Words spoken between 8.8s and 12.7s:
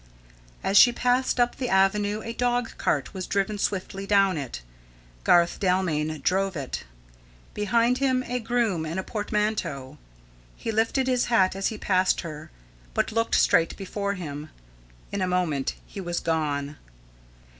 and a portmanteau. He lifted his hat as he passed her,